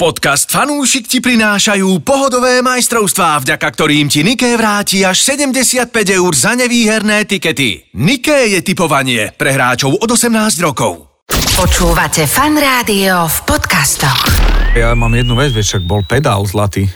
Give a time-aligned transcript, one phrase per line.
[0.00, 6.56] Podcast Fanúšik ti prinášajú pohodové majstrovstvá, vďaka ktorým ti Niké vráti až 75 eur za
[6.56, 7.84] nevýherné tikety.
[8.00, 11.04] Niké je typovanie pre hráčov od 18 rokov.
[11.52, 14.24] Počúvate fan rádio v podcastoch.
[14.72, 16.88] Ja mám jednu vec, vieš, však bol pedál zlatý.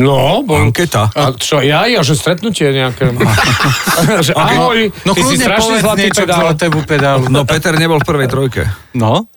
[0.00, 0.72] No, bol...
[0.72, 1.12] Anketa.
[1.12, 3.12] A čo, ja, ja, že stretnutie nejaké.
[4.26, 6.56] že ahoj, No ty si strašne zlatý pedál.
[6.88, 7.28] pedálu.
[7.28, 8.64] No Peter nebol v prvej trojke.
[8.96, 9.28] No?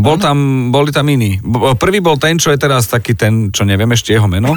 [0.00, 0.36] A bol tam,
[0.72, 1.36] boli tam iní.
[1.76, 4.56] Prvý bol ten, čo je teraz taký ten, čo neviem ešte jeho meno.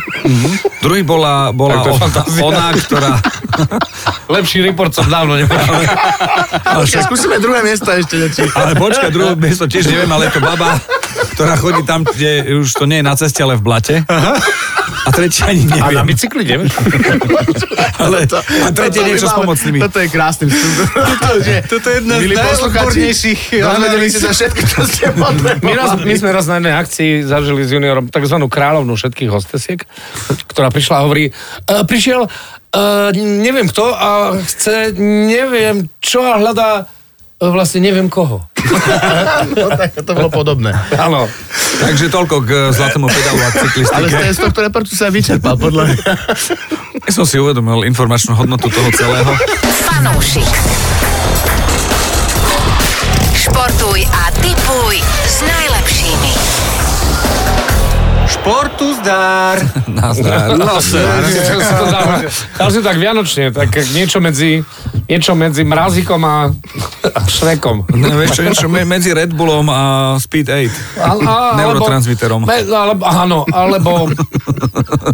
[0.79, 1.99] Druhý bola, bola o-
[2.39, 3.19] ona, ktorá...
[4.31, 5.59] Lepší report som dávno nemal.
[6.79, 8.15] Počkaj, skúsime druhé miesto ešte.
[8.31, 8.47] Či...
[8.55, 10.79] Ale počkaj, druhé miesto tiež neviem, ale je to baba,
[11.35, 13.95] ktorá chodí tam, kde už to nie je na ceste, ale v blate.
[15.03, 16.05] A tretia ani A na neviem.
[16.09, 16.73] bicykli, nevieš?
[18.03, 19.79] Ale, a tretie niečo s pomocnými.
[19.83, 20.75] Toto je krásny vstup.
[20.93, 24.13] Toto, že, toto je jedna z najodbornejších dozvedeli analýz.
[24.19, 26.03] sa všetko, čo ste My, raz, potrebovali.
[26.03, 29.79] my sme raz na jednej akcii zažili s juniorom takzvanú kráľovnú všetkých hostesiek,
[30.51, 31.31] ktorá prišla a hovorí, e,
[31.83, 32.29] prišiel, e,
[33.15, 34.09] neviem kto a
[34.39, 34.95] chce,
[35.27, 36.87] neviem čo a hľadá
[37.51, 38.45] vlastne neviem koho.
[39.53, 40.71] No, tak to bolo podobné.
[40.95, 41.27] Áno.
[41.77, 44.13] Takže toľko k zlatému pedálu a Ale cyklistike.
[44.23, 46.03] z, z tohto reportu sa vyčerpal, podľa mňa.
[47.03, 49.31] Ja som si uvedomil informačnú hodnotu toho celého.
[49.83, 50.47] Fanúšik.
[53.35, 54.95] Športuj a tipuj
[55.27, 56.62] s najlepšími.
[58.43, 59.55] Športu zdár.
[60.03, 60.59] Nazdar.
[60.59, 60.83] No, Dal
[62.67, 64.59] si to tak vianočne, tak niečo medzi,
[65.07, 66.51] niečo medzi mrazikom a,
[67.23, 67.87] šrekom.
[67.87, 69.81] No, vieš čo, niečo me- medzi Red Bullom a
[70.19, 70.59] Speed 8.
[70.99, 72.43] A, a, Neurotransmiterom.
[72.43, 74.11] Me, alebo, áno, alebo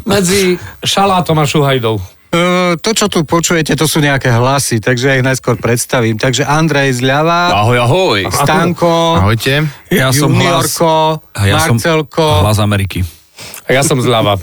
[0.09, 2.01] medzi šalátom a šuhajdou.
[2.33, 6.17] Uh, to, čo tu počujete, to sú nejaké hlasy, takže ja ich najskôr predstavím.
[6.17, 8.19] Takže Andrej zľava, Ahoj, ahoj.
[8.33, 9.69] Stanko, Ahojte.
[9.93, 12.25] Ja som hlas, Juniorko, a ja som Marcelko.
[12.41, 13.18] hlas Ameriky.
[13.69, 14.41] A ja som zľava.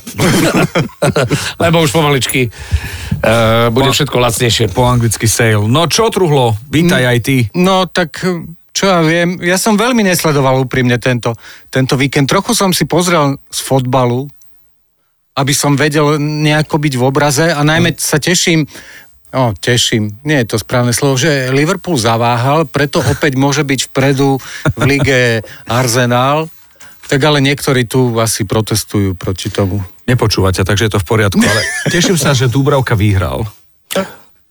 [1.62, 4.70] Lebo už pomaličky uh, bude všetko lacnejšie.
[4.70, 5.66] Po anglicky sale.
[5.66, 6.54] No čo, Truhlo?
[6.70, 7.36] Vítaj aj ty.
[7.58, 8.22] No tak
[8.76, 11.32] čo ja viem, ja som veľmi nesledoval úprimne tento,
[11.72, 12.28] tento víkend.
[12.28, 14.28] Trochu som si pozrel z fotbalu,
[15.32, 18.68] aby som vedel nejako byť v obraze a najmä sa teším,
[19.36, 24.40] No, teším, nie je to správne slovo, že Liverpool zaváhal, preto opäť môže byť vpredu
[24.78, 26.48] v lige Arsenal,
[27.06, 29.82] tak ale niektorí tu asi protestujú proti tomu.
[30.06, 31.62] Nepočúvate, takže je to v poriadku, ale
[31.94, 33.46] teším sa, že Dúbravka vyhral.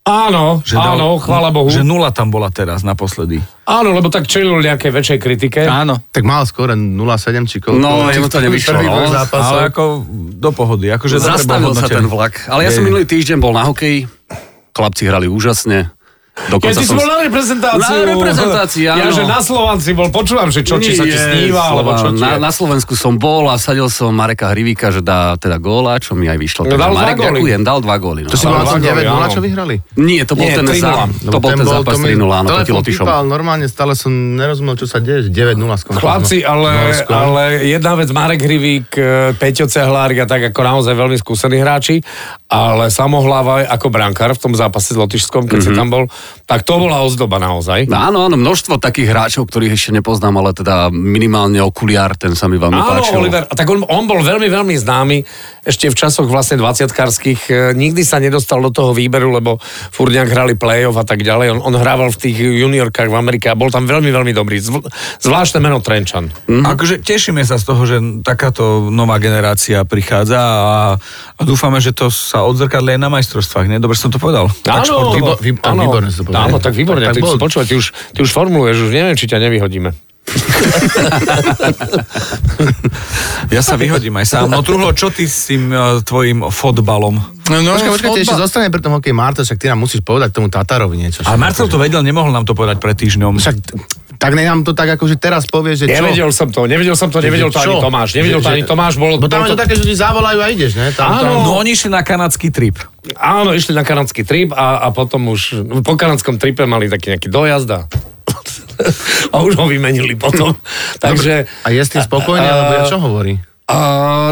[0.06, 1.66] Áno, Že dal- áno, chvála Bohu.
[1.66, 3.42] Že nula tam bola teraz naposledy.
[3.66, 5.66] Áno, lebo tak čelil nejakej väčšej kritike.
[5.66, 5.98] Áno.
[6.14, 7.82] Tak mal skôr 0,7 či koľko.
[7.82, 9.10] No, jemu to nevyšlo, no.
[9.34, 10.94] Ale ako do pohody.
[10.94, 12.46] Akože Zastavil sa ten vlak.
[12.46, 14.06] Ale ja som minulý týždeň bol na hokeji.
[14.78, 15.90] Chlapci hrali úžasne.
[16.36, 17.00] Ja, Dokonca ty si som...
[17.00, 17.80] bol na reprezentáciu.
[17.80, 19.16] Na reprezentácii, Ja, áno.
[19.16, 22.36] že na Slovanci bol, počúvam, že čo, či sa ti sníva, alebo čo ti na,
[22.36, 26.28] na Slovensku som bol a sadil som Mareka Hrivíka, že dá teda góla, čo mi
[26.28, 26.68] aj vyšlo.
[26.68, 27.40] No, dal dva Marek, góly.
[27.40, 28.22] ďakujem, dal dva góly.
[28.28, 28.30] No.
[28.30, 29.32] To si bol na tom Dva góly, 9-0, áno.
[29.32, 29.76] čo vyhrali?
[29.96, 30.84] Nie, to bol Nie, ten, 3:0.
[30.84, 30.92] za,
[31.24, 33.06] to bol ten zápas 3-0, áno, proti Lotyšom.
[33.32, 36.04] normálne stále som nerozumel, čo sa deje, že 9-0 skončilo.
[36.04, 37.12] Chlapci, ale, Norsko.
[37.16, 42.04] ale jedna vec, Marek Hrivík, e, Peťo Cehlárik a tak ako naozaj veľmi skúsení hráči,
[42.52, 45.76] ale Samohlava ako brankár v tom zápase s Lotyšskom, keď mm-hmm.
[45.76, 46.04] si tam bol,
[46.46, 47.90] tak to bola ozdoba naozaj.
[47.90, 52.46] No, áno, áno, množstvo takých hráčov, ktorých ešte nepoznám, ale teda minimálne okuliár, ten sa
[52.46, 53.18] mi veľmi Áno, páčil.
[53.18, 55.26] Oliver, a tak on, on bol veľmi, veľmi známy
[55.66, 57.42] ešte v časoch vlastne 20-karských.
[57.50, 59.58] E, Nikdy sa nedostal do toho výberu, lebo
[59.90, 61.58] furt nejak hrali play-off a tak ďalej.
[61.58, 64.62] On, on hrával v tých juniorkách v Amerike a bol tam veľmi, veľmi dobrý.
[64.62, 64.86] Zv,
[65.26, 66.30] zvláštne meno Trenčan.
[66.30, 66.62] Mm-hmm.
[66.70, 70.78] Akože tešíme sa z toho, že takáto nová generácia prichádza a,
[71.34, 73.66] a dúfame, že to sa odzrkadlí aj na majstrovstvách.
[73.66, 73.82] Nie?
[73.82, 74.54] Dobre som to povedal.
[74.62, 75.18] Tak Áno, športovo.
[75.18, 76.48] Výbo- vý- áno, výborne si to povedal.
[76.48, 77.12] Áno, tak výborne.
[77.12, 79.92] Tak ty, bol- počúvaj, ty, už, ty už formuluješ, už neviem, či ťa nevyhodíme.
[83.54, 84.50] Ja sa vyhodím aj sám.
[84.50, 87.22] No Truhlo, čo ty s tým uh, tvojim fotbalom?
[87.46, 90.50] No, no, Počkaj, ešte zostane pri tom hokej Marta, však ty nám musíš povedať tomu
[90.50, 91.22] Tatárovi niečo.
[91.30, 93.38] Ale Marcel to vedel, nemohol nám to povedať pred týždňom.
[93.38, 93.56] Však
[94.16, 96.00] tak nám to tak akože teraz povie, že čo?
[96.02, 97.84] Nevedel som to, nevedel som to, nevedel to ani Čo?
[97.84, 98.10] Tomáš.
[98.16, 100.40] Nevedel to Že- ani Tomáš, bol, Bo tam bol je to také, že ti zavolajú
[100.42, 100.92] a ideš, ne?
[100.96, 101.22] Tam, Áno.
[101.22, 102.80] tam, No oni išli na kanadský trip.
[103.16, 107.30] Áno, išli na kanadský trip a, a potom už po kanadskom tripe mali taký nejaký
[107.30, 107.80] dojazd a,
[109.34, 110.56] a už ho vymenili potom.
[111.00, 111.46] Takže...
[111.64, 113.38] A je s tým spokojný, alebo ja čo hovorí?
[113.66, 113.78] A,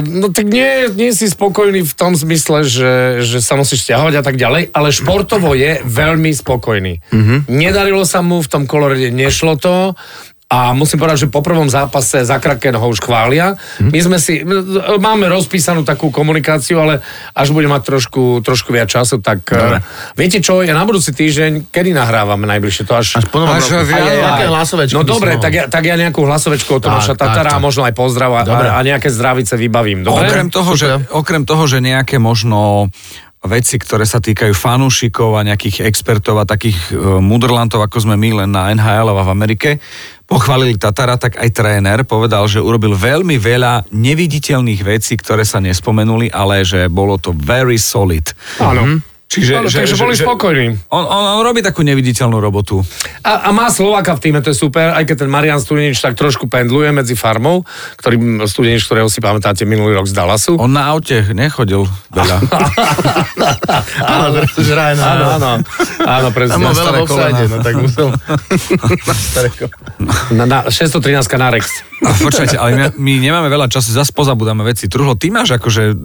[0.06, 4.24] no tak nie, nie si spokojný v tom zmysle, že, že sa musíš stiahovať a
[4.24, 7.02] tak ďalej, ale športovo je veľmi spokojný.
[7.10, 7.50] Mm-hmm.
[7.50, 9.98] Nedarilo sa mu, v tom kolorede nešlo to,
[10.54, 13.58] a musím povedať, že po prvom zápase za Kraken ho už chvália.
[13.82, 14.46] My sme si,
[15.02, 17.02] máme rozpísanú takú komunikáciu, ale
[17.34, 19.82] až bude mať trošku, trošku viac času, tak Dobre.
[20.14, 22.86] viete čo, ja na budúci týždeň, kedy nahrávame najbližšie?
[22.86, 23.90] To až, Až po novom Až roku.
[23.90, 24.22] v januári.
[24.22, 27.56] Nejaké hlasovečky No dobre, tak ja, tak ja nejakú hlasovečku od Tomáša Tak, Tatara tak,
[27.56, 27.66] a tak.
[27.66, 28.42] možno aj pozdrav a,
[28.78, 30.06] a nejaké zdravice vybavím.
[30.06, 30.30] Dobre?
[30.30, 32.92] Okrem toho, že, okrem toho, že nejaké možno
[33.44, 38.44] veci, ktoré sa týkajú fanúšikov a nejakých expertov a takých uh, mudrlantov, ako sme my
[38.44, 39.70] len na NHL a v Amerike,
[40.24, 46.32] pochválili Tatara, tak aj tréner povedal, že urobil veľmi veľa neviditeľných vecí, ktoré sa nespomenuli,
[46.32, 48.32] ale že bolo to very solid.
[48.58, 49.04] Áno.
[49.34, 50.94] Čiže, Áno, takže boli spokojní.
[50.94, 52.86] On, on, on robí takú neviditeľnú robotu.
[53.26, 56.14] A, a má Slováka v týme, to je super, aj keď ten Marian Studenič tak
[56.14, 57.66] trošku pendluje medzi farmou,
[57.98, 60.62] ktorý, Studenič, ktorého si pamätáte minulý rok z Dallasu.
[60.62, 62.38] On na aute nechodil veľa.
[64.06, 64.42] Áno, na...
[65.02, 65.50] Áno, áno,
[66.06, 66.62] áno, Tam presne.
[66.62, 68.08] má veľa staré no tak musel...
[69.10, 70.14] na staré kolena.
[70.30, 71.66] Na, na 613 na Rex.
[72.04, 74.92] A počkajte, ale my, my nemáme veľa času, zase pozabudáme veci.
[74.92, 75.96] Truhlo, ty máš akože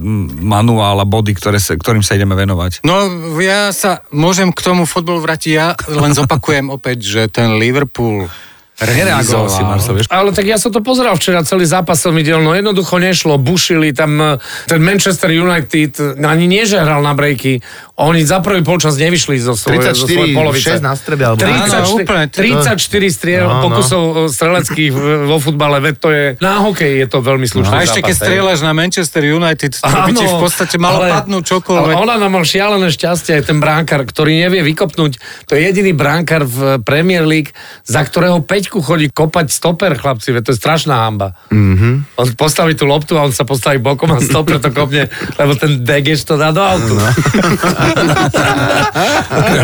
[0.40, 2.86] manuál a body, ktoré sa, ktorým sa ideme venovať.
[2.86, 3.10] No
[3.42, 8.30] ja sa môžem k tomu fotbalu vrátiť, ja len zopakujem opäť, že ten Liverpool
[8.78, 10.06] Nereagoval si, Marcel, vieš?
[10.06, 13.90] Ale tak ja som to pozeral včera, celý zápas som videl, no jednoducho nešlo, bušili
[13.90, 17.58] tam eh, ten Manchester United, ani nie, že hral na breaky,
[17.96, 20.70] oni za prvý polčas nevyšli zo svojej, zo svojej 34, polovice.
[20.78, 21.42] 6 na strebe, alebo...
[21.42, 22.78] 34, Áno, úplne, to- 34
[23.10, 23.62] striel, No, no.
[23.64, 27.74] pokusov eh, streleckých v- vo futbale, veď to je, na hokej je to veľmi slušný
[27.74, 31.42] A ešte keď strieľaš na Manchester United, to by ti v podstate malo ale- padnúť
[31.50, 31.90] čokoľvek.
[31.90, 35.18] Ale ona nám mal šialené šťastie, aj ten bránkar, ktorý nevie vykopnúť.
[35.50, 37.50] To je jediný bránkar v Premier League,
[37.82, 38.38] za ktorého
[38.68, 41.32] peťku chodí kopať stoper, chlapci, to je strašná hamba.
[41.48, 42.20] Mm-hmm.
[42.20, 45.08] On postaví tú loptu a on sa postaví bokom a stoper to kopne,
[45.40, 46.92] lebo ten Degeš to dá do autu.
[46.92, 47.08] No,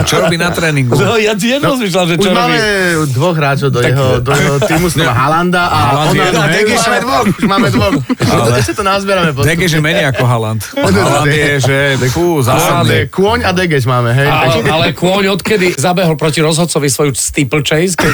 [0.09, 0.97] Čo robí na tréningu?
[0.97, 3.13] no ja ti nerozmýšľam, že Už čo máme robí.
[3.13, 6.81] dvoch hráčov do jeho, do jeho týmu, sú Halanda a Haaland ona, je- no, už
[6.81, 7.95] máme dvoch, už máme dvoch.
[8.65, 9.53] Ešte to nazbierame postupne.
[9.53, 10.65] Degeš je menej ako Haaland.
[10.73, 11.77] Haaland je, že
[12.09, 13.13] fú, zásadný.
[13.13, 14.25] Kôň a Degeš máme, hej.
[14.25, 18.13] Ale, ale Kôň odkedy zabehol proti rozhodcovi svoju steeplechase, keď,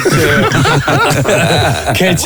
[1.99, 2.19] keď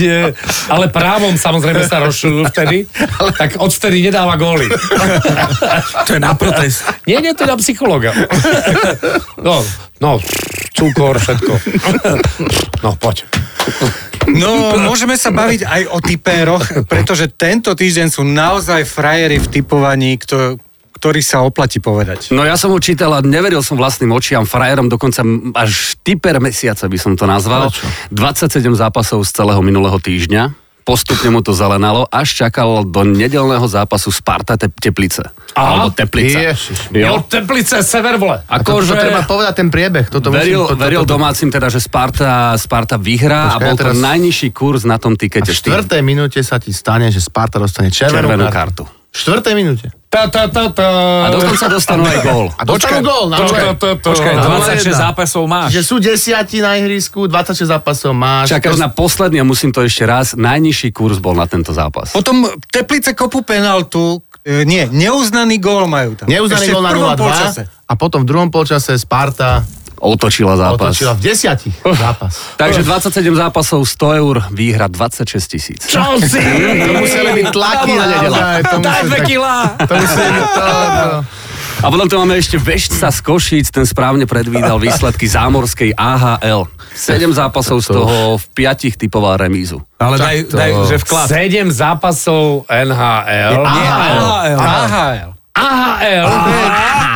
[0.71, 2.87] ale právom samozrejme sa rozšulil vtedy,
[3.35, 4.69] tak odvtedy nedáva góly.
[6.07, 6.85] To je na protest.
[7.05, 8.11] Nie, nie, to je na psychologa.
[9.41, 9.61] No,
[10.01, 10.17] no,
[10.73, 11.53] cukor, všetko.
[12.83, 13.25] No, poď.
[14.25, 20.17] No, môžeme sa baviť aj o tipéroch, pretože tento týždeň sú naozaj frajeri v typovaní,
[20.17, 20.57] kto,
[21.05, 22.33] ktorý sa oplatí povedať.
[22.33, 25.21] No ja som ho čítal a neveril som vlastným očiam, frajerom dokonca
[25.53, 27.69] až typer mesiaca by som to nazval.
[28.09, 30.57] 27 zápasov z celého minulého týždňa.
[30.81, 35.29] Postupne mu to zelenalo, až čakal do nedelného zápasu Sparta te- Teplice.
[35.53, 36.41] Alebo Teplice.
[36.43, 36.77] Ježiš.
[36.89, 38.41] Jo, Teplice, sever, vole.
[38.41, 40.09] A to, to Akože- treba povedať ten priebeh.
[40.09, 43.53] Toto veril, musím, to, to, veril to, to, domácim teda, že Sparta, Sparta vyhrá Počkaj,
[43.53, 45.49] a bol ja teraz- to najnižší kurz na tom A tikete.
[45.49, 48.85] v štvrtej minúte sa ti stane, že Sparta dostane červenú, červenú kartu.
[48.89, 49.09] kartu.
[49.09, 49.87] V štvrtej minúte.
[50.15, 50.87] Ta, ta, ta, ta.
[51.25, 52.47] A dokonca dostanú aj gól.
[52.55, 53.27] A dostanú gól.
[53.99, 55.11] Počkaj, Ale 26 jedna.
[55.11, 55.75] zápasov máš.
[55.75, 58.47] Že sú desiati na ihrisku, 26 zápasov máš.
[58.47, 60.31] Čakáš na posledný a musím to ešte raz.
[60.31, 62.15] Najnižší kurz bol na tento zápas.
[62.15, 66.31] Potom Teplice kopu penaltu, e, nie, neuznaný gól majú tam.
[66.31, 67.61] Neuznaný Ešte gól na prvom 0-2 polčase.
[67.67, 69.67] a potom v druhom polčase Sparta
[70.05, 70.93] Otočila zápas.
[70.93, 72.33] otočila v desiatich zápas.
[72.61, 75.81] Takže 27 zápasov, 100 eur, výhra 26 tisíc.
[75.89, 76.37] Čo si?
[76.85, 78.05] To museli byť tlaky na
[78.61, 79.73] to Daj dve kilá.
[79.81, 81.07] To museli byť to, to.
[81.83, 86.65] A potom tu máme ešte Vešca z Košíc, ten správne predvídal výsledky zámorskej AHL.
[86.95, 89.83] 7 zápasov z toho v 5 typoval remízu.
[89.99, 91.27] Ale daj, daj, že vklad.
[91.27, 93.61] Sedem zápasov NHL.
[93.61, 94.23] AHL.
[94.23, 94.59] AHL.
[94.59, 95.29] AHL.
[95.55, 96.27] AHL.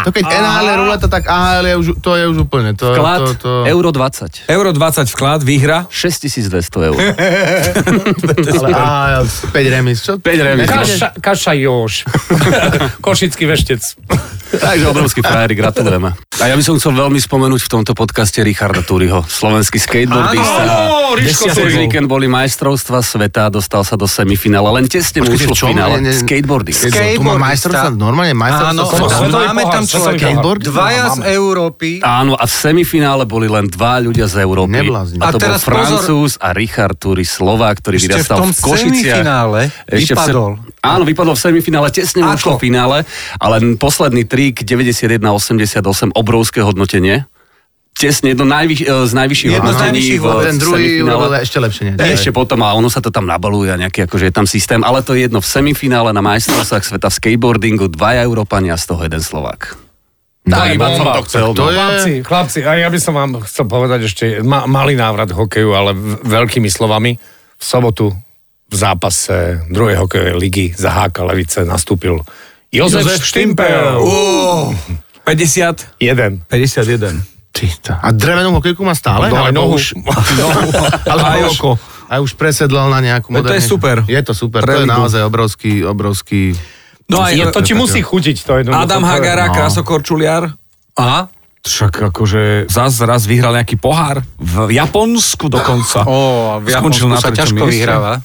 [0.10, 2.74] To keď NHL je ruleta, tak AHL je už, to je už úplne.
[2.74, 4.50] To, Vklad to, to, euro 20.
[4.50, 5.86] Euro 20 vklad, výhra.
[5.94, 6.98] 6200 eur.
[8.58, 10.02] ale AHL, 5 remis.
[10.02, 10.18] Čo?
[10.18, 10.66] 5 remis.
[10.66, 12.10] Kaša, kaša Jož.
[13.06, 13.82] Košický veštec.
[14.50, 16.18] Takže obrovský frajeri, gratulujeme.
[16.40, 20.90] A ja by som chcel veľmi spomenúť v tomto podcaste Richarda Turiho, slovenský skateboardista.
[20.90, 21.14] Áno,
[21.68, 26.00] víkend boli majstrovstva sveta, dostal sa do semifinále, len tesne mu ušlo finále.
[26.00, 26.74] Ne, ne, Skateboarding.
[26.74, 29.28] Tu má majstrovstva, normálne majstrovstva.
[29.28, 30.32] Áno, máme tam človeka.
[30.32, 30.62] Skateboard?
[30.64, 31.90] Dvaja z Európy.
[32.00, 34.80] Áno, a v semifinále boli len dva ľudia z Európy.
[34.80, 35.20] Neblázni.
[35.20, 35.60] A to A bol.
[35.60, 38.88] Francúz a Richard Turi, Slovák, ktorý Ešte v vyrastal tom v, Košiciach.
[38.88, 40.52] semifinále Ešte v vypadol.
[40.80, 42.98] Áno, vypadol v semifinále, tesne mu ušlo v finále,
[43.36, 47.28] ale posledný trik 91-88, obrovské hodnotenie.
[47.92, 50.28] Tesne jedno najvyš, e, z najvyšších Jedno z najvyšších v.
[50.48, 51.84] Ten druhý urobil ešte lepšie.
[51.92, 52.16] Nie?
[52.16, 55.04] Ešte potom a ono sa to tam nabaluje a nejaký akože je tam systém, ale
[55.04, 59.20] to je jedno v semifinále na majstrovstvách sveta v skateboardingu, dvaja Európania, z toho jeden
[59.20, 59.76] Slovák.
[60.48, 61.20] To je iba som bomba.
[61.20, 61.48] to chcel.
[61.52, 61.68] To no.
[61.68, 61.76] je...
[61.76, 65.92] Chlapci, chlapci, a ja by som vám chcel povedať ešte ma, malý návrat hokeju, ale
[66.24, 67.20] veľkými slovami.
[67.60, 68.16] V sobotu
[68.72, 72.24] v zápase druhej hokejovej ligy za HK Levice nastúpil
[72.70, 73.98] Jozef, Jozef Štimpel.
[73.98, 74.74] Ó,
[75.26, 76.42] 50, Jeden.
[76.50, 77.22] 51.
[77.50, 77.94] Ty to.
[77.98, 79.28] A drevenú hokejku má stále?
[79.30, 79.76] No, Alebo nohu.
[79.76, 79.98] Už,
[81.12, 81.72] Ale aj už, oko.
[82.08, 84.06] aj už presedlal na nejakú No to je super.
[84.06, 84.62] Je to super.
[84.62, 86.54] Pre to je naozaj obrovský, obrovský...
[87.10, 88.38] No aj Je, to ti musí chutiť.
[88.46, 89.54] To je Adam Hagara, No.
[89.58, 90.54] krasokorčuliar.
[90.94, 91.34] Aha.
[91.60, 96.06] Však akože zás raz vyhral nejaký pohár v Japonsku dokonca.
[96.06, 98.22] Ó, v Skončil Japonsku na sa ťažko vyhráva.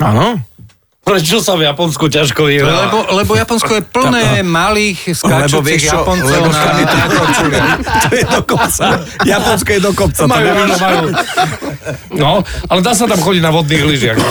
[0.00, 0.40] Áno.
[1.06, 2.90] Prečo sa v Japonsku ťažko vyhrá?
[2.90, 5.14] Lebo, lebo Japonsko je plné malých
[5.86, 7.30] čo, Japoncov lebo na, je to-
[7.86, 8.86] to je do kopca.
[9.22, 10.26] Japonsko je do kopca.
[10.26, 11.06] to Majú, áno, majú.
[12.10, 14.18] No, ale dá sa tam chodiť na vodných lyžiach.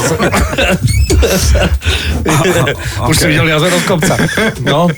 [3.08, 4.20] Už si videl jazero z kopca.
[4.60, 4.92] No,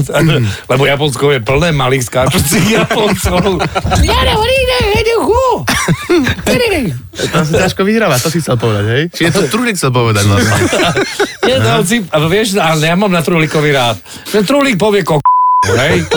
[0.72, 3.60] lebo Japonsko je plné malých skáčucich Japoncov.
[7.28, 9.02] Tam sa ťažko vyhráva, to si chcel povedať, hej?
[9.10, 10.54] Čiže to Trulik chcel povedať vlastne.
[11.46, 13.96] Je to, si, a vieš, ale ja mám na Trulíkovi rád.
[14.28, 15.18] Ten Trulík povie ko
[15.66, 16.04] hej?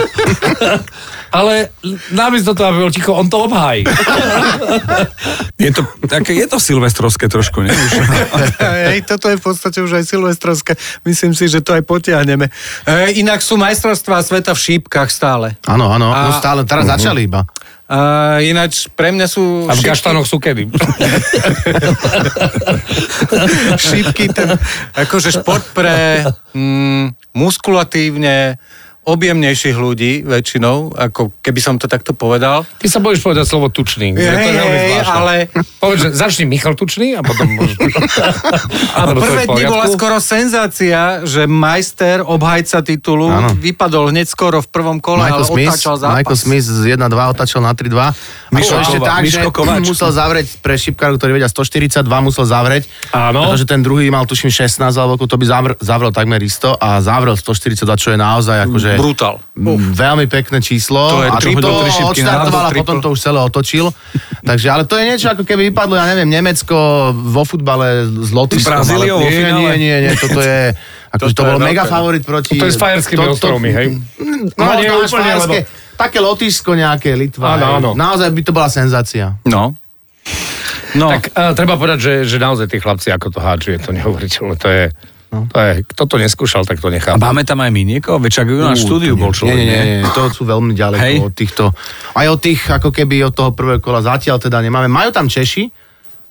[1.31, 1.71] Ale
[2.11, 3.87] namiesto toho, aby bol ticho, on to obhájí.
[5.55, 7.71] Je to, také, je to silvestrovské trošku, nie?
[7.71, 7.91] Už.
[8.91, 10.75] Hej, toto je v podstate už aj silvestrovské.
[11.07, 12.51] Myslím si, že to aj potiahneme.
[12.83, 15.55] E, inak sú majstrovstvá sveta v šípkach stále.
[15.71, 17.47] Áno, áno, A- no stále, teraz začali iba.
[17.91, 20.71] A ináč pre mňa sú A v šípky, kaštanoch sú kedy.
[23.91, 24.55] šípky ten,
[24.95, 26.23] akože šport pre
[26.55, 28.55] mm, muskulatívne
[29.01, 32.69] objemnejších ľudí väčšinou, ako keby som to takto povedal.
[32.77, 34.13] Ty sa bojíš povedať slovo tučný.
[34.13, 35.33] Je to Hej, veľmi hej, ale
[35.81, 37.73] Povedz, že začni Michal Tučný a potom môžeš...
[38.97, 43.57] a je prvé dni bola skoro senzácia, že majster, obhajca titulu, Áno.
[43.57, 46.15] vypadol hneď skoro v prvom kole, Michael ale Smith, otáčal zápas.
[46.21, 48.53] Michael Smith z 1-2 otáčal na 3-2.
[48.53, 49.81] Miško Bolo ešte tak, Miško že Kovač.
[49.89, 52.83] musel zavrieť pre šipkárov, ktorí vedia 142, musel zavrieť.
[53.09, 53.49] Áno.
[53.49, 57.33] Pretože ten druhý mal tuším 16, alebo to by zavr, zavrel takmer isto a zavrel
[57.33, 58.90] 142, čo je naozaj akože...
[58.97, 59.35] Brutál.
[59.53, 61.11] Mm, Veľmi pekné číslo.
[61.11, 61.69] To je a to
[62.09, 63.91] odštartoval a potom to už celé otočil.
[64.41, 66.75] Takže, ale to je niečo, ako keby vypadlo, ja neviem, Nemecko
[67.13, 68.71] vo futbale z Lotyšskom.
[68.81, 69.59] Brazíliou vo nie, finále?
[69.59, 70.73] nie, nie, nie, toto je...
[71.13, 72.55] Akože to Toto je bol mega favorit proti...
[72.55, 73.87] To je s Fajerskými ostrovmi, hej?
[74.55, 77.59] No, No, nie to úplne, fajerské, lebo- Také Lotyšsko nejaké, Litva.
[77.59, 77.89] Áno, áno.
[77.93, 79.37] Naozaj by to bola senzácia.
[79.45, 79.75] No.
[80.95, 83.91] No, Tak uh, treba povedať, že, že naozaj tí chlapci, ako to hádžu, je to
[83.93, 84.55] neuveriteľné.
[84.59, 84.83] To je,
[85.31, 87.11] to je, kto to neskúšal, tak to A nechá.
[87.15, 88.19] máme tam aj my niekoho?
[88.19, 89.55] Veď ju na štúdiu bol človek.
[89.55, 91.15] Nie, nie, nie, nie, to sú veľmi ďaleko Hej.
[91.23, 91.63] od týchto,
[92.13, 94.91] aj od tých, ako keby od toho prvého kola zatiaľ teda nemáme.
[94.91, 95.71] Majú tam Češi,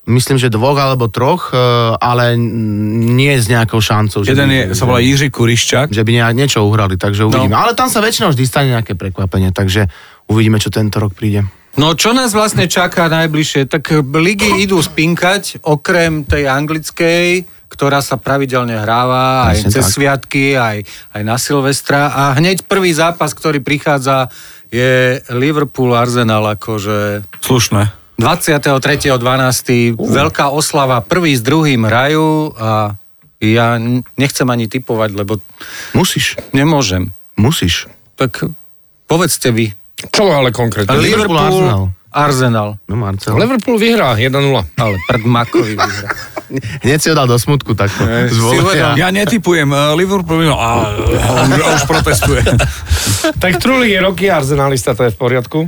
[0.05, 1.57] myslím, že dvoch alebo troch, e,
[1.97, 4.21] ale nie s nejakou šancou.
[4.21, 5.89] že Jeden by- je, sa volá Jiří Kuriščák.
[5.93, 7.57] že by nejak niečo uhrali, takže uvidíme.
[7.57, 9.89] Ale tam sa väčšinou vždy stane nejaké prekvapenie, takže
[10.29, 11.45] uvidíme, čo tento rok príde.
[11.79, 13.71] no čo nás vlastne čaká najbližšie?
[13.71, 19.93] Tak ligy idú spinkať, okrem tej anglickej, ktorá sa pravidelne hráva aj Presne cez tak.
[19.95, 20.79] sviatky, aj,
[21.15, 22.11] aj na Silvestra.
[22.11, 24.27] A hneď prvý zápas, ktorý prichádza,
[24.71, 27.95] je Liverpool-Arsenal, akože Slušné.
[28.21, 29.97] 23.12.
[29.97, 32.95] Veľká oslava, prvý s druhým hrajú a
[33.41, 33.81] ja
[34.21, 35.41] nechcem ani typovať, lebo
[35.97, 37.09] Musíš, nemôžem.
[37.41, 37.89] musíš.
[38.21, 38.53] Tak
[39.09, 39.73] povedzte vy.
[40.13, 40.93] Čo ale konkrétne?
[41.01, 41.85] Liverpool, Arsenal.
[42.11, 42.79] Arsenal.
[42.91, 43.39] No Marcel.
[43.39, 44.35] Liverpool vyhrá 1-0.
[44.77, 46.11] Ale pred Makovi vyhrá.
[46.83, 48.03] Hneď si ho dal do smutku takto.
[48.35, 48.63] Zvolenia.
[48.67, 48.93] uvedom.
[48.99, 50.99] Ja netypujem uh, Liverpool, no, a
[51.31, 52.43] on, on už protestuje.
[53.43, 55.59] tak Trulik je roky arzenalista, to je v poriadku.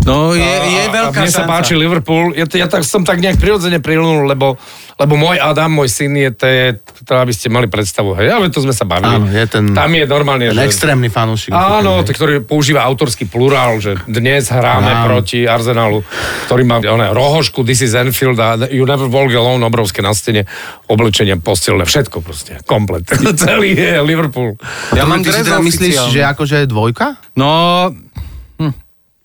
[0.00, 1.50] No je, je A- veľká a mne sa šanca.
[1.50, 2.32] páči Liverpool.
[2.32, 4.56] Ja, ja tak, som tak nejak prirodzene prilnul, lebo,
[4.94, 6.66] lebo môj Adam, môj syn je, to, je,
[7.02, 8.14] to aby ste mali predstavu.
[8.14, 9.10] Hej, ale to sme sa bavili.
[9.10, 10.64] Áno, je ten- Tam je normálne, Ten že...
[10.64, 11.50] extrémny fanúšik.
[11.50, 12.04] Áno, Hej.
[12.04, 15.04] t- ktorý používa autorský plurál, že dnes hráme Áno.
[15.08, 16.00] proti Arsenalu,
[16.46, 20.48] ktorý má one, rohošku, this is Enfield a You Never Walk Alone, obrovské na stene,
[20.84, 23.04] oblečenie, postelné, všetko proste, komplet.
[23.36, 24.56] Celý je Liverpool.
[24.92, 27.20] Ja mám ty si teda myslíš, že akože dvojka?
[27.34, 27.92] No,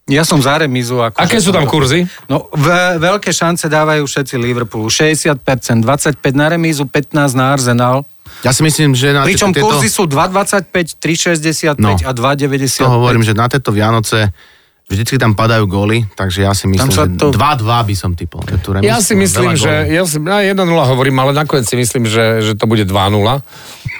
[0.03, 0.99] ja som za remizu.
[0.99, 2.03] Ako Aké sú tam kurzy?
[2.27, 4.91] No, ve, veľké šance dávajú všetci Liverpoolu.
[4.91, 5.39] 60%,
[5.79, 8.03] 25 na remízu, 15 na Arsenal.
[8.43, 11.95] Ja si myslím, že na Pričom tieto, kurzy sú 2,25, 3,65 No.
[11.95, 12.83] a 2,95.
[12.83, 14.35] to hovorím, že na tieto Vianoce
[14.83, 18.43] vždycky tam padajú góly, takže ja si myslím, že to- 2-2 by som typol.
[18.43, 22.43] že Ja si myslím, že ja si, na 1-0 hovorím, ale nakoniec si myslím, že,
[22.43, 23.39] že to bude 2-0.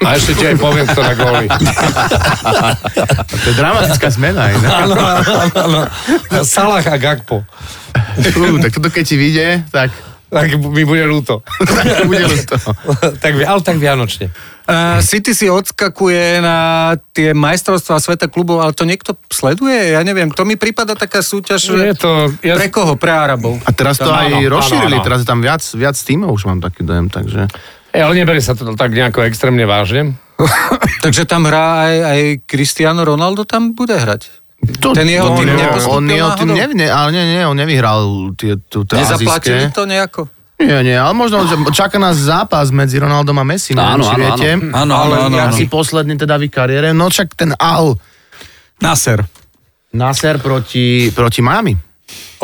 [0.06, 1.48] A ešte ti aj poviem, kto na góly.
[3.44, 4.56] To je dramatická zmena.
[4.56, 5.82] Áno, áno, áno.
[6.48, 7.44] Salah a Gakpo.
[8.32, 9.92] Fú, tak toto keď ti vyjde, tak
[10.34, 11.46] tak mi bude ľúto.
[12.10, 12.58] Bude to.
[13.24, 14.34] tak, ale tak vianočne.
[14.64, 16.58] Uh, City si odskakuje na
[17.14, 19.94] tie majstrovstvá sveta klubov, ale to niekto sleduje?
[19.94, 21.70] Ja neviem, to mi prípada taká súťaž...
[21.70, 22.34] Je to...
[22.42, 22.98] Ja, Pre koho?
[22.98, 23.62] Pre Arabov.
[23.62, 25.06] A teraz to Áno, aj áno, rozšírili, áno.
[25.06, 27.46] teraz je tam viac, viac tímov, už mám taký dojem, takže...
[27.94, 30.18] E, ale neberie sa to tak nejako extrémne vážne.
[31.06, 32.20] Takže tam hrá aj, aj
[32.50, 34.34] Cristiano Ronaldo, tam bude hrať.
[34.82, 37.58] To, Ten jeho on, tým on, nepostúpil on jeho tým nevie, ale nie, nie, on
[37.60, 39.76] nevyhral tie, tú, tie Nezaplatili azijské.
[39.76, 40.22] to nejako?
[40.64, 44.16] Nie, nie, ale možno, že čaká nás zápas medzi Ronaldom a Messi, neviem, Áno, či
[44.16, 44.50] áno, viete.
[44.72, 45.52] Áno, ale áno, áno, áno.
[45.52, 46.96] asi posledný teda v kariére.
[46.96, 48.00] No však ten Al
[48.80, 49.20] Nasser.
[49.92, 51.76] Nasser proti, proti Miami.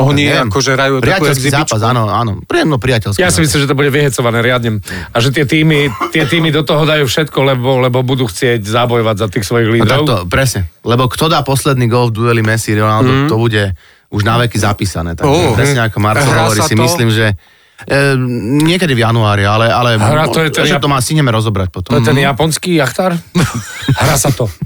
[0.00, 0.48] Oni Neviem.
[0.48, 1.60] akože hrajú takú exibičku.
[1.60, 2.40] zápas, áno, áno.
[2.40, 3.20] Priemno priateľský.
[3.20, 4.80] Ja si myslím, že to bude vyhecované riadne.
[5.12, 9.16] A že tie týmy, tie týmy do toho dajú všetko, lebo, lebo budú chcieť zabojovať
[9.18, 10.02] za tých svojich No lídrov.
[10.02, 10.64] takto, presne.
[10.80, 13.28] Lebo kto dá posledný gol v dueli Messi Ronaldo, Mhm.
[13.28, 13.76] to bude
[14.08, 15.14] už na veky zapísané.
[15.14, 15.52] Takže Oh.
[15.52, 16.80] presne ako Hrá hovorí, si to?
[16.80, 17.36] myslím, že
[17.80, 18.12] e,
[18.60, 21.70] niekedy v januári, ale, ale Hrá to je ten- že to má si ideme rozobrať
[21.70, 21.92] potom.
[21.92, 23.16] To je ten japonský jachtar?
[24.00, 24.48] Hrá sa to.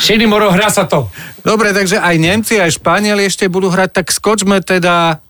[0.00, 1.08] Shinimoro, hrá sa to.
[1.40, 5.22] Dobre, takže aj Nemci, aj Španieli ešte budú hrať, tak skočme teda...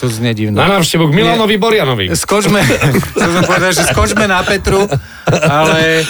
[0.00, 0.56] To znie divno.
[0.56, 2.08] Na návštevu k Milanovi Borianovi.
[2.16, 2.64] Skočme,
[3.12, 4.88] chcel som povedať, že skočme na Petru,
[5.28, 6.08] ale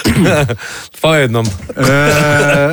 [1.03, 1.43] Po jednom.
[1.43, 2.71] e,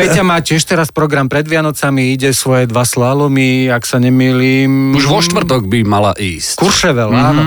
[0.00, 4.96] Peťa má tiež teraz program pred Vianocami, ide svoje dva slalomy, ak sa nemýlim.
[4.96, 6.56] Už vo štvrtok by mala ísť.
[6.56, 7.28] Kurševel, mm-hmm.
[7.28, 7.42] áno.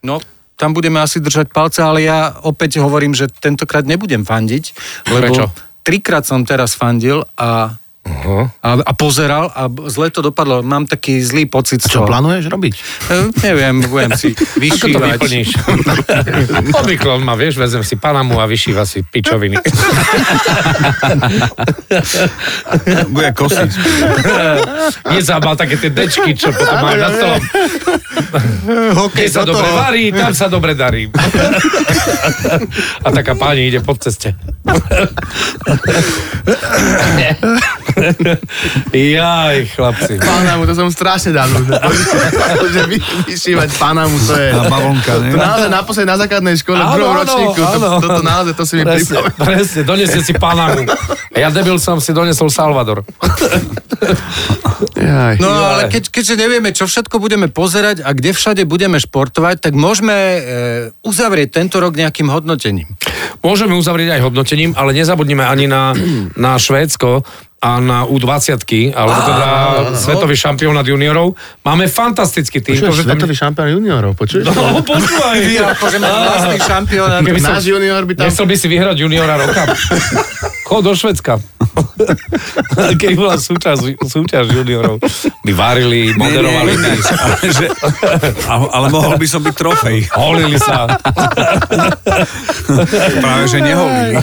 [0.00, 0.16] No,
[0.56, 4.64] tam budeme asi držať palce, ale ja opäť hovorím, že tentokrát nebudem fandiť,
[5.12, 5.65] lebo Prečo?
[5.86, 8.46] Trikrát som teraz fandil a, Uh-huh.
[8.62, 10.62] a, a pozeral a zle to dopadlo.
[10.62, 12.06] Mám taký zlý pocit z Čo toho.
[12.06, 12.74] plánuješ robiť?
[13.10, 15.10] E, neviem, budem si Ako to vyšívať.
[15.18, 15.48] vyplníš?
[16.86, 19.58] Obvykle on má, vieš, vezem si Panamu a vyšíva si pičoviny.
[23.10, 23.70] Bude kosiť.
[25.10, 27.42] Nezabal také tie dečky, čo potom majú na stolom.
[29.10, 31.10] Kde sa dobre varí, tam sa dobre darí.
[33.02, 34.30] A taká pani ide po ceste.
[39.16, 40.18] Jaj, chlapci.
[40.20, 41.64] Panamu, to som strašne dávno.
[42.74, 44.50] že vy, vyšívať Panamu, to je...
[44.52, 45.28] Tá bavlnka, ne?
[45.32, 48.64] To naozaj naposledy na základnej škole, v Áno, druhom áno, ročníku, to, toto naozaj, to
[48.68, 49.46] si mi Presne, pripomenul.
[49.46, 50.82] presne, donesie si Panamu.
[51.36, 53.04] Ja debil som si donesol Salvador.
[54.96, 55.40] Jaj.
[55.40, 59.72] No ale keď, keďže nevieme, čo všetko budeme pozerať a kde všade budeme športovať, tak
[59.72, 60.40] môžeme e,
[61.00, 62.88] uzavrieť tento rok nejakým hodnotením.
[63.40, 65.96] Môžeme uzavrieť aj hodnotením, ale nezabudnime ani na,
[66.36, 67.24] na Švédsko
[67.66, 68.62] a na U20,
[68.94, 69.48] alebo teda
[69.98, 71.34] svetový šampionát juniorov.
[71.66, 72.78] Máme fantastický tým.
[72.78, 74.46] Počuješ, že tam- svetový šampión juniorov, počuješ?
[74.46, 75.38] No, počúvaj.
[75.74, 77.20] Akože máme vlastný šampionát.
[77.26, 78.22] Keby som, Náš junior by tam...
[78.30, 79.62] nechcel by si vyhrať juniora roka.
[80.70, 81.42] Chod do Švedska.
[83.02, 85.00] Keď bola súťaž, súťaž juniorov.
[85.42, 86.76] By varili, moderovali.
[86.76, 87.66] Nie, nie, nie, ale, že,
[88.76, 89.98] ale, mohol by som byť trofej.
[90.14, 90.86] Holili sa.
[93.24, 94.14] Práve, že neholí.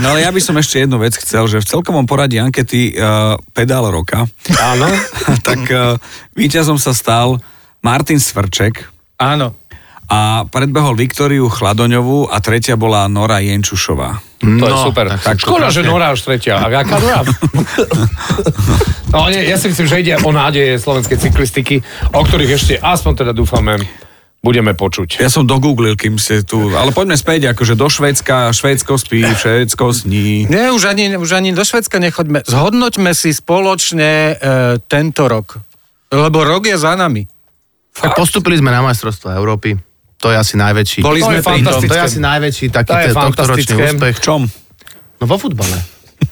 [0.00, 3.38] No ale ja by som ešte jednu vec chcel, že v celkovom poradí ankety uh,
[3.52, 4.26] Pedál roka,
[4.58, 4.86] Áno.
[5.46, 5.96] tak uh,
[6.34, 7.38] víťazom sa stal
[7.80, 9.54] Martin Svrček Áno.
[10.10, 14.25] a predbehol Viktoriu Chladoňovú a tretia bola Nora Jenčušová.
[14.36, 15.08] To je No, super.
[15.16, 15.80] tak Škoda, že.
[15.80, 16.60] Nora už tretia.
[16.60, 17.24] A aká Nora?
[19.16, 21.80] no, nie, ja si myslím, že ide o nádeje slovenskej cyklistiky,
[22.12, 23.80] o ktorých ešte aspoň teda dúfame
[24.46, 25.18] budeme počuť.
[25.18, 26.70] Ja som dogooglil, kým ste tu...
[26.70, 30.46] Ale poďme späť, akože do Švédska, Švédsko spí, Švédsko sní.
[30.46, 32.46] Nie, už ani, už ani do Švedska nechoďme.
[32.46, 34.34] Zhodnoťme si spoločne e,
[34.86, 35.58] tento rok.
[36.14, 37.26] Lebo rok je za nami.
[37.96, 39.74] Tak postupili sme na majstrovstvo Európy.
[40.16, 41.00] To je asi najväčší.
[41.04, 41.46] Boli To sme tom.
[41.60, 41.92] fantastické.
[41.92, 43.82] To je asi najväčší taký To tohtoročný fantastické.
[43.92, 44.14] úspech.
[44.16, 44.40] V čom?
[45.20, 45.78] No vo futbale.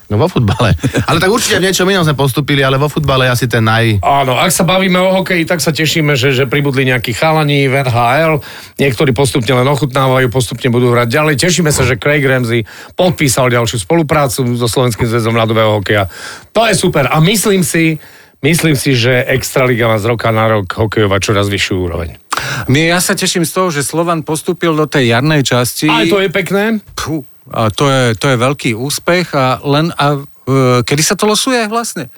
[0.08, 0.76] No vo futbale.
[1.08, 4.04] Ale tak určite v niečom inom sme postupili, ale vo futbale je asi ten naj...
[4.04, 7.84] Áno, ak sa bavíme o hokeji, tak sa tešíme, že, že pribudli nejakí chalani v
[7.84, 8.40] NHL,
[8.76, 11.34] niektorí postupne len ochutnávajú, postupne budú hrať ďalej.
[11.40, 16.08] Tešíme sa, že Craig Ramsey podpísal ďalšiu spoluprácu so Slovenským zväzom ľadového hokeja.
[16.52, 17.96] To je super a myslím si,
[18.44, 22.23] myslím si, že Extraliga má z roka na rok hokejovať čoraz vyššiu úroveň.
[22.68, 25.88] My, ja sa teším z toho, že Slovan postúpil do tej jarnej časti.
[25.90, 26.80] Aj to je pekné.
[26.96, 29.92] Pú, a to je, to je veľký úspech a len...
[29.94, 32.08] A, e, kedy sa to losuje vlastne?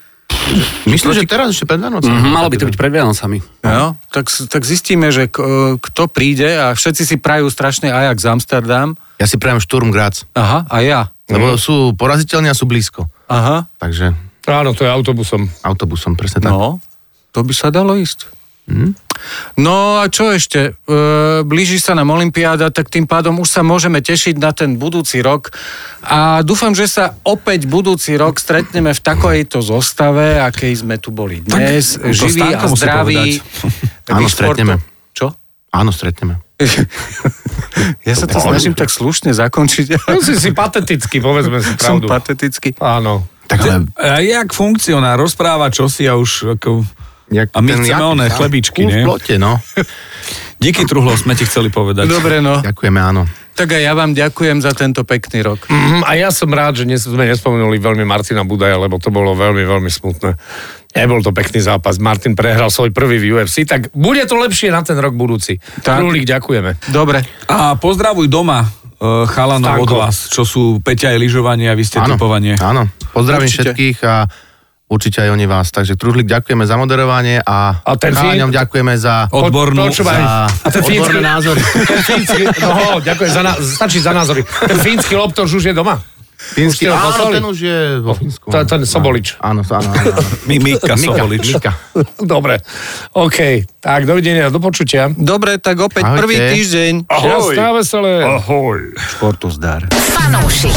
[0.86, 2.14] Myslím, že teraz ešte pred Vianocami.
[2.14, 3.38] Mhm, malo by to byť pred Vianocami.
[3.66, 5.46] No, tak, tak zistíme, že k, e,
[5.82, 8.94] kto príde a všetci si prajú strašne Ajax Amsterdam.
[9.18, 10.26] Ja si prajem Šturm Graz.
[10.38, 11.10] Aha, a ja.
[11.26, 13.10] Lebo sú poraziteľní a sú blízko.
[13.26, 14.14] Aha, Takže
[14.46, 15.50] Áno, to je autobusom.
[15.66, 16.54] autobusom, presne tak.
[16.54, 16.78] no,
[17.34, 18.30] to by sa dalo ísť.
[19.60, 20.74] No a čo ešte?
[20.74, 21.00] E,
[21.42, 25.50] blíži sa nám Olympiáda, tak tým pádom už sa môžeme tešiť na ten budúci rok
[26.06, 31.42] a dúfam, že sa opäť budúci rok stretneme v takejto zostave, akej sme tu boli
[31.42, 31.98] dnes.
[31.98, 33.40] to živí a zdraví.
[34.14, 34.78] Áno, stretneme.
[35.12, 35.34] Čo?
[35.74, 36.40] Áno, stretneme.
[38.08, 40.08] Ja sa to snažím tak slušne zakončiť.
[40.08, 42.06] No si si patetický, povedzme si Som pravdu.
[42.08, 42.72] patetický.
[42.80, 43.28] Áno.
[43.46, 46.82] Tak ale jak funkcionár rozpráva čosi a už ako...
[47.30, 48.34] jak A my ten chceme oné no.
[48.34, 49.02] chlebičky, nie?
[49.02, 49.58] v plote, no.
[50.56, 52.08] Díky Truhlo, sme ti chceli povedať.
[52.08, 52.64] Dobre, no.
[52.64, 53.28] Ďakujeme, áno.
[53.56, 55.64] Tak aj ja vám ďakujem za tento pekný rok.
[55.68, 59.64] Mhm, A ja som rád, že sme nespomenuli veľmi Martina Budaja, lebo to bolo veľmi,
[59.64, 60.36] veľmi smutné.
[60.96, 61.96] Nebol to pekný zápas.
[62.00, 65.60] Martin prehral svoj prvý v UFC, tak bude to lepšie na ten rok budúci.
[65.84, 66.04] Tak.
[66.04, 66.88] Ďakujeme.
[66.88, 67.20] Dobre.
[67.48, 72.00] A pozdravuj doma uh, chalanov od vás, čo sú Peťa aj lyžovanie a vy ste
[72.00, 72.56] Áno, typovanie.
[72.60, 72.88] áno.
[73.12, 73.72] Pozdravím Určite.
[73.72, 74.24] všetkých a
[74.86, 75.70] určite aj oni vás.
[75.74, 79.90] Takže Truhlík, ďakujeme za moderovanie a, A ten Fín- ďakujeme za, Odbornú.
[79.90, 80.20] Počúvaj.
[80.22, 81.60] za A ten fínsky, odborné názory.
[81.90, 84.42] ten fínsky, no, ďakujem, za, stačí za názory.
[84.46, 85.98] Ten fínsky loptoš už je doma.
[86.36, 87.32] Fínsky, ho áno, poslali?
[87.40, 88.52] ten už je vo Fínsku.
[88.52, 89.40] To ten Sobolič.
[89.40, 89.88] Áno, áno, áno.
[89.88, 90.20] áno.
[90.44, 91.56] Mi, Mika Sobolič.
[91.56, 91.72] Mika.
[92.20, 92.60] Dobre,
[93.16, 93.64] OK.
[93.80, 95.08] Tak, dovidenia, do počutia.
[95.08, 96.20] Dobre, tak opäť Ahojte.
[96.20, 96.92] prvý týždeň.
[97.08, 98.12] Šťastná, veselé.
[99.16, 99.88] Športu zdar.
[99.90, 100.76] Fanúšik.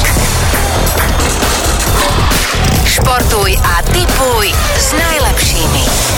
[2.99, 6.08] Športuj a tipuj s najlepšími.